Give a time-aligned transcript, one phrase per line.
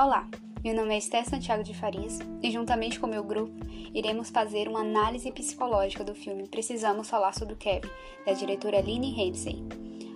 [0.00, 0.28] Olá,
[0.62, 3.52] meu nome é Esther Santiago de Farias e, juntamente com meu grupo,
[3.92, 7.90] iremos fazer uma análise psicológica do filme Precisamos Falar sobre o Kevin,
[8.24, 9.60] da diretora Lynne Ramsey.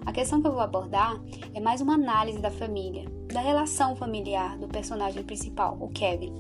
[0.07, 1.21] A questão que eu vou abordar
[1.53, 6.33] é mais uma análise da família, da relação familiar do personagem principal, o Kevin.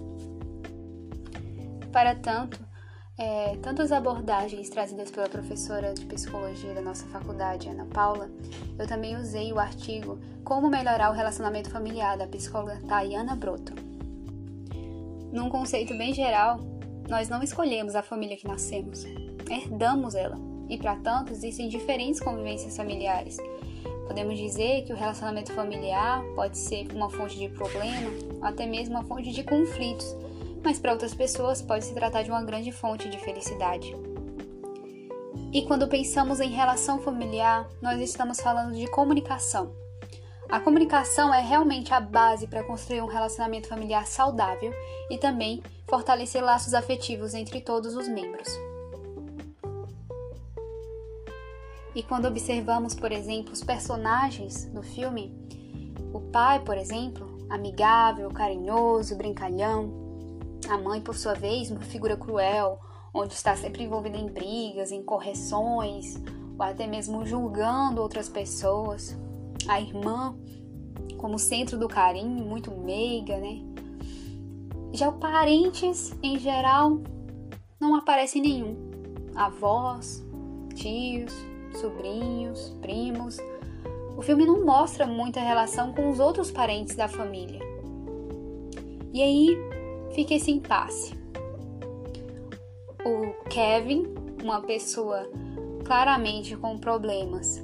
[1.91, 2.65] Para tanto,
[3.23, 8.29] é, tanto as abordagens trazidas pela professora de psicologia da nossa faculdade, Ana Paula,
[8.77, 13.75] eu também usei o artigo Como Melhorar o Relacionamento Familiar, da psicóloga Tayana Broto.
[15.33, 16.59] Num conceito bem geral,
[17.09, 19.05] nós não escolhemos a família que nascemos,
[19.49, 20.37] herdamos ela,
[20.69, 23.37] e para tanto existem diferentes convivências familiares.
[24.09, 28.97] Podemos dizer que o relacionamento familiar pode ser uma fonte de problema, ou até mesmo
[28.97, 30.13] uma fonte de conflitos
[30.63, 33.95] mas para outras pessoas pode se tratar de uma grande fonte de felicidade.
[35.53, 39.75] E quando pensamos em relação familiar, nós estamos falando de comunicação.
[40.49, 44.73] A comunicação é realmente a base para construir um relacionamento familiar saudável
[45.11, 48.49] e também fortalecer laços afetivos entre todos os membros.
[51.95, 55.37] E quando observamos, por exemplo, os personagens do filme,
[56.13, 60.02] o pai, por exemplo, amigável, carinhoso, brincalhão,
[60.69, 62.79] a mãe, por sua vez, uma figura cruel,
[63.13, 66.21] onde está sempre envolvida em brigas, em correções,
[66.59, 69.17] ou até mesmo julgando outras pessoas.
[69.69, 70.35] A irmã,
[71.19, 73.61] como centro do carinho, muito meiga, né?
[74.93, 77.01] Já os parentes, em geral,
[77.81, 78.77] não aparece nenhum.
[79.35, 80.25] Avós,
[80.75, 81.33] tios,
[81.81, 83.39] sobrinhos, primos.
[84.17, 87.61] O filme não mostra muita relação com os outros parentes da família.
[89.13, 89.72] E aí,
[90.15, 91.15] fica esse impasse.
[93.05, 94.05] O Kevin,
[94.43, 95.29] uma pessoa
[95.85, 97.63] claramente com problemas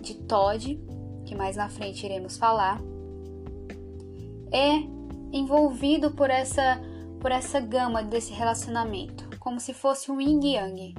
[0.00, 0.80] de Todd,
[1.24, 2.80] que mais na frente iremos falar,
[4.52, 4.82] é
[5.32, 6.80] envolvido por essa
[7.20, 10.92] por essa gama desse relacionamento, como se fosse um yin yang.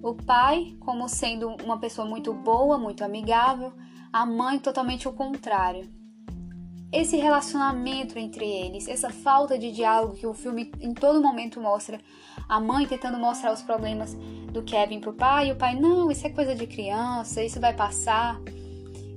[0.00, 3.72] O pai, como sendo uma pessoa muito boa, muito amigável,
[4.12, 5.90] a mãe totalmente o contrário
[6.94, 11.98] esse relacionamento entre eles, essa falta de diálogo que o filme em todo momento mostra,
[12.48, 14.16] a mãe tentando mostrar os problemas
[14.52, 17.74] do Kevin pro pai, e o pai, não, isso é coisa de criança, isso vai
[17.74, 18.40] passar.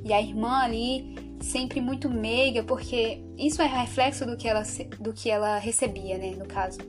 [0.04, 4.64] E a irmã ali sempre muito meiga, porque isso é reflexo do que ela,
[5.00, 6.80] do que ela recebia, né, no caso.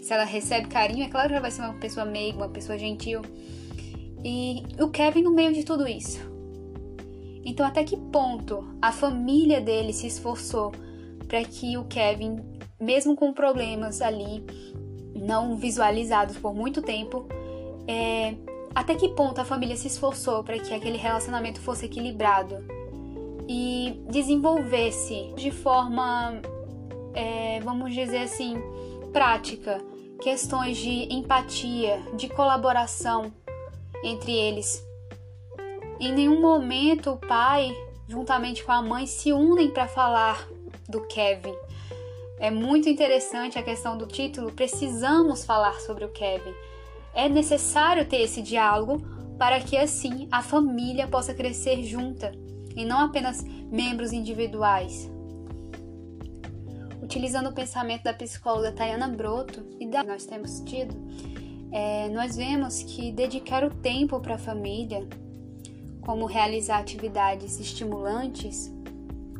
[0.00, 2.78] Se ela recebe carinho, é claro que ela vai ser uma pessoa meiga, uma pessoa
[2.78, 3.20] gentil.
[4.24, 6.35] E o Kevin no meio de tudo isso
[7.48, 10.72] então, até que ponto a família dele se esforçou
[11.28, 12.40] para que o Kevin,
[12.78, 14.44] mesmo com problemas ali
[15.14, 17.28] não visualizados por muito tempo,
[17.86, 18.34] é,
[18.74, 22.56] até que ponto a família se esforçou para que aquele relacionamento fosse equilibrado
[23.48, 26.42] e desenvolvesse de forma,
[27.14, 28.56] é, vamos dizer assim,
[29.12, 29.80] prática,
[30.20, 33.32] questões de empatia, de colaboração
[34.02, 34.84] entre eles
[36.00, 37.74] em nenhum momento o pai,
[38.08, 40.46] juntamente com a mãe, se unem para falar
[40.88, 41.54] do Kevin.
[42.38, 44.52] É muito interessante a questão do título.
[44.52, 46.52] Precisamos falar sobre o Kevin.
[47.14, 49.00] É necessário ter esse diálogo
[49.38, 52.32] para que assim a família possa crescer junta
[52.74, 55.10] e não apenas membros individuais.
[57.02, 60.94] Utilizando o pensamento da psicóloga Tayana Broto e da que nós temos tido,
[61.72, 65.06] é, nós vemos que dedicar o tempo para a família
[66.06, 68.72] como realizar atividades estimulantes,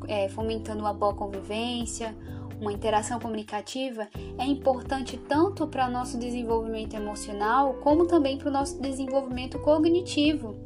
[0.08, 2.12] é, fomentando uma boa convivência,
[2.60, 8.82] uma interação comunicativa, é importante tanto para nosso desenvolvimento emocional, como também para o nosso
[8.82, 10.56] desenvolvimento cognitivo.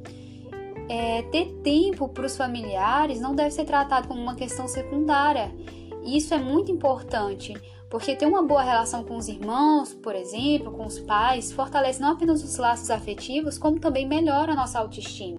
[0.88, 5.54] É, ter tempo para os familiares não deve ser tratado como uma questão secundária.
[6.02, 7.54] Isso é muito importante,
[7.90, 12.12] porque ter uma boa relação com os irmãos, por exemplo, com os pais, fortalece não
[12.12, 15.38] apenas os laços afetivos, como também melhora a nossa autoestima.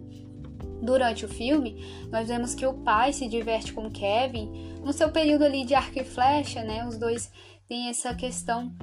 [0.81, 1.75] Durante o filme,
[2.09, 5.99] nós vemos que o pai se diverte com Kevin no seu período ali de arco
[5.99, 6.87] e flecha, né?
[6.87, 7.31] Os dois
[7.67, 8.73] têm essa questão.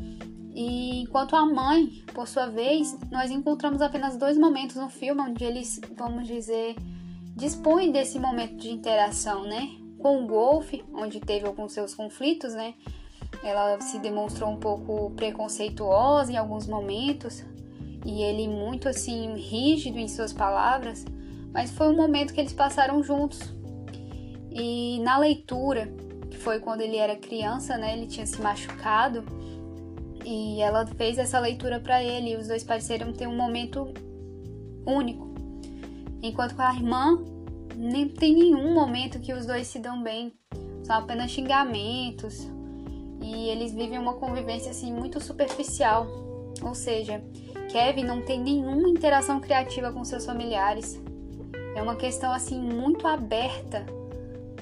[0.54, 5.44] E enquanto a mãe, por sua vez, nós encontramos apenas dois momentos no filme onde
[5.44, 6.76] eles, vamos dizer,
[7.36, 9.68] dispõem desse momento de interação, né?
[9.98, 12.74] Com o Wolf, onde teve alguns seus conflitos, né?
[13.42, 17.44] Ela se demonstrou um pouco preconceituosa em alguns momentos
[18.06, 21.04] e ele muito assim rígido em suas palavras
[21.52, 23.40] mas foi um momento que eles passaram juntos.
[24.50, 25.92] E na leitura,
[26.30, 29.24] que foi quando ele era criança, né, ele tinha se machucado,
[30.24, 33.88] e ela fez essa leitura para ele, e os dois pareceram ter um momento
[34.86, 35.28] único.
[36.22, 37.18] Enquanto com a irmã,
[37.76, 40.32] nem tem nenhum momento que os dois se dão bem,
[40.82, 42.48] são apenas xingamentos.
[43.20, 46.06] e eles vivem uma convivência assim muito superficial.
[46.62, 47.22] Ou seja,
[47.70, 51.00] Kevin não tem nenhuma interação criativa com seus familiares.
[51.74, 53.86] É uma questão assim muito aberta,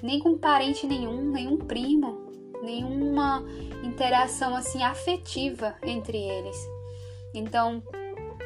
[0.03, 2.27] nem com parente nenhum, nenhum primo,
[2.63, 3.45] nenhuma
[3.83, 6.57] interação assim afetiva entre eles.
[7.35, 7.83] Então,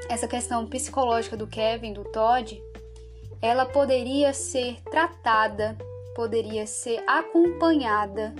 [0.08, 2.60] essa questão psicológica do Kevin, do Todd,
[3.40, 5.76] ela poderia ser tratada,
[6.14, 8.34] poderia ser acompanhada,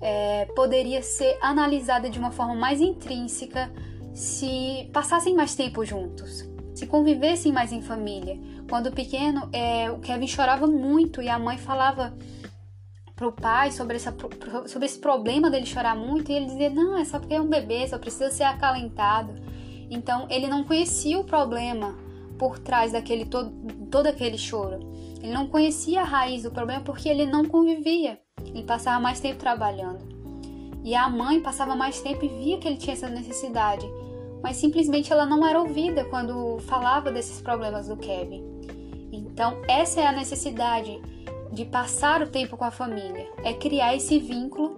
[0.00, 3.70] é, poderia ser analisada de uma forma mais intrínseca
[4.14, 8.38] se passassem mais tempo juntos, se convivessem mais em família.
[8.68, 12.12] Quando pequeno, é, o Kevin chorava muito e a mãe falava
[13.14, 14.14] pro pai sobre, essa,
[14.66, 17.48] sobre esse problema dele chorar muito e ele dizia: Não, é só porque é um
[17.48, 19.34] bebê, só precisa ser acalentado.
[19.90, 21.96] Então ele não conhecia o problema
[22.38, 23.52] por trás daquele todo,
[23.90, 24.80] todo aquele choro.
[25.22, 28.18] Ele não conhecia a raiz do problema porque ele não convivia.
[28.44, 30.14] Ele passava mais tempo trabalhando.
[30.82, 33.86] E a mãe passava mais tempo e via que ele tinha essa necessidade,
[34.44, 38.44] mas simplesmente ela não era ouvida quando falava desses problemas do Kevin.
[39.10, 41.00] Então, essa é a necessidade
[41.50, 44.76] de passar o tempo com a família, é criar esse vínculo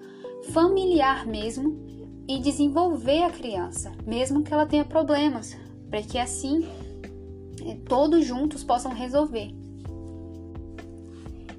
[0.52, 1.84] familiar mesmo
[2.28, 5.56] e desenvolver a criança, mesmo que ela tenha problemas,
[5.90, 6.64] para que assim
[7.66, 9.50] eh, todos juntos possam resolver.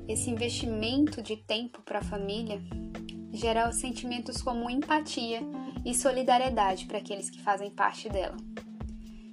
[0.07, 2.61] Esse investimento de tempo para a família
[3.33, 5.41] gera sentimentos como empatia
[5.87, 8.35] e solidariedade para aqueles que fazem parte dela.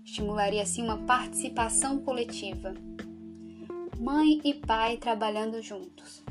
[0.04, 2.72] Estimularia assim uma participação coletiva.
[3.98, 6.22] Mãe e pai trabalhando juntos.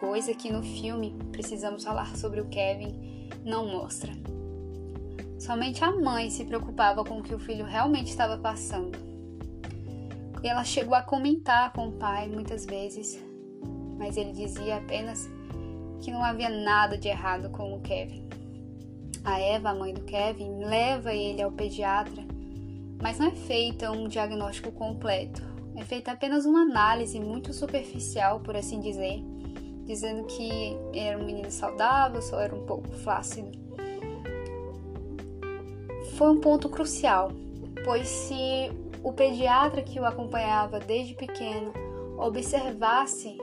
[0.00, 4.10] Coisa que no filme precisamos falar sobre o Kevin não mostra.
[5.38, 8.96] Somente a mãe se preocupava com o que o filho realmente estava passando.
[10.42, 13.22] E ela chegou a comentar com o pai muitas vezes,
[13.98, 15.28] mas ele dizia apenas
[16.00, 18.26] que não havia nada de errado com o Kevin.
[19.26, 22.22] A Eva, a mãe do Kevin, leva ele ao pediatra,
[23.02, 25.42] mas não é feita um diagnóstico completo.
[25.74, 29.20] É feita apenas uma análise muito superficial, por assim dizer,
[29.84, 33.50] dizendo que era um menino saudável, só era um pouco flácido.
[36.16, 37.32] Foi um ponto crucial,
[37.84, 38.70] pois se
[39.02, 41.72] o pediatra que o acompanhava desde pequeno
[42.16, 43.36] observasse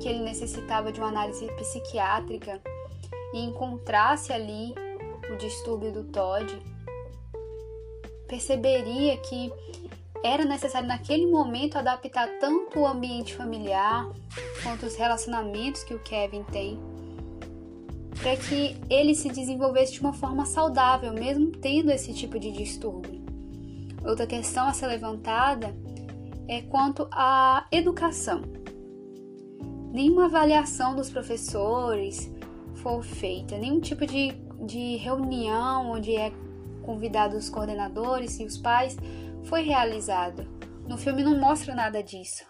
[0.00, 2.60] que ele necessitava de uma análise psiquiátrica
[3.32, 4.83] e encontrasse ali
[5.32, 6.58] o distúrbio do TOD,
[8.26, 9.52] perceberia que
[10.24, 14.10] era necessário naquele momento adaptar tanto o ambiente familiar
[14.62, 16.80] quanto os relacionamentos que o Kevin tem
[18.20, 23.22] para que ele se desenvolvesse de uma forma saudável, mesmo tendo esse tipo de distúrbio.
[24.02, 25.74] Outra questão a ser levantada
[26.48, 28.42] é quanto à educação.
[29.92, 32.32] Nenhuma avaliação dos professores
[32.76, 34.32] foi feita, nenhum tipo de,
[34.64, 36.32] de reunião onde é
[36.82, 38.96] convidados os coordenadores e os pais
[39.44, 40.46] foi realizado.
[40.86, 42.44] No filme não mostra nada disso.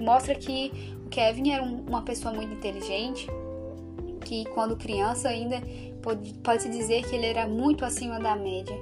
[0.00, 0.70] Mostra que
[1.04, 3.26] o Kevin era uma pessoa muito inteligente,
[4.24, 5.62] que quando criança ainda
[6.02, 8.76] pode, pode se dizer que ele era muito acima da média.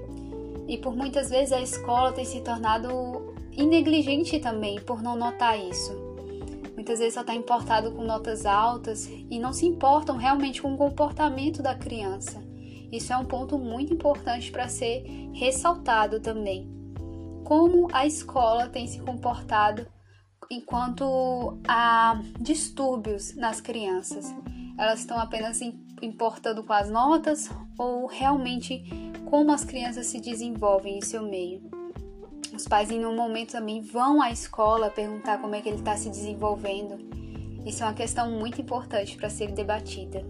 [0.66, 5.92] E por muitas vezes a escola tem se tornado inegligente também por não notar isso.
[6.74, 10.76] Muitas vezes só está importado com notas altas e não se importam realmente com o
[10.76, 12.42] comportamento da criança.
[12.93, 16.82] Isso é um ponto muito importante para ser ressaltado também
[17.53, 19.87] como a escola tem se comportado
[20.51, 24.34] enquanto há distúrbios nas crianças.
[24.79, 25.61] Elas estão apenas
[26.01, 28.82] importando com as notas ou realmente
[29.27, 31.63] como as crianças se desenvolvem em seu meio.
[32.55, 35.96] Os pais, em um momento, também vão à escola perguntar como é que ele está
[35.96, 36.99] se desenvolvendo.
[37.67, 40.22] Isso é uma questão muito importante para ser debatida.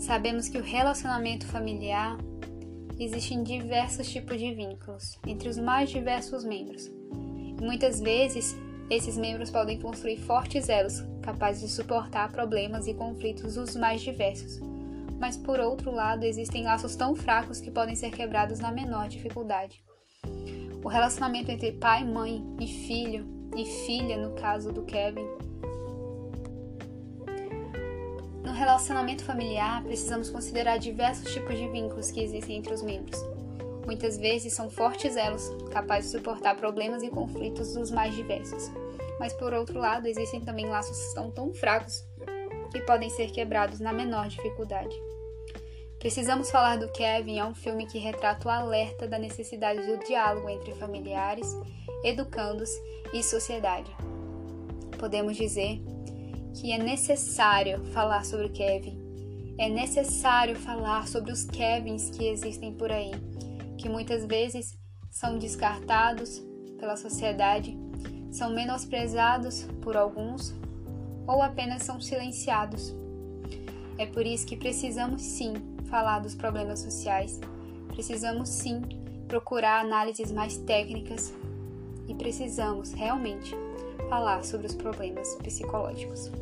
[0.00, 2.16] Sabemos que o relacionamento familiar
[2.98, 6.90] existem diversos tipos de vínculos entre os mais diversos membros.
[7.60, 8.56] Muitas vezes,
[8.88, 14.58] esses membros podem construir fortes elos capazes de suportar problemas e conflitos dos mais diversos.
[15.20, 19.84] Mas por outro lado, existem laços tão fracos que podem ser quebrados na menor dificuldade.
[20.82, 25.28] O relacionamento entre pai, mãe e filho, e filha no caso do Kevin,
[28.60, 33.18] relacionamento familiar, precisamos considerar diversos tipos de vínculos que existem entre os membros.
[33.86, 38.70] Muitas vezes são fortes elos, capazes de suportar problemas e conflitos dos mais diversos.
[39.18, 42.04] Mas por outro lado, existem também laços que são tão fracos
[42.70, 44.94] que podem ser quebrados na menor dificuldade.
[45.98, 50.48] Precisamos falar do Kevin é um filme que retrata o alerta da necessidade do diálogo
[50.50, 51.56] entre familiares,
[52.04, 52.70] educandos
[53.12, 53.90] e sociedade.
[54.98, 55.80] Podemos dizer
[56.54, 58.98] que é necessário falar sobre Kevin.
[59.58, 63.12] É necessário falar sobre os Kevins que existem por aí,
[63.76, 64.78] que muitas vezes
[65.10, 66.42] são descartados
[66.78, 67.76] pela sociedade,
[68.30, 70.54] são menosprezados por alguns
[71.26, 72.94] ou apenas são silenciados.
[73.98, 75.54] É por isso que precisamos sim
[75.90, 77.38] falar dos problemas sociais,
[77.88, 78.80] precisamos sim
[79.28, 81.34] procurar análises mais técnicas
[82.08, 83.54] e precisamos realmente
[84.10, 86.32] falar sobre os problemas psicológicos.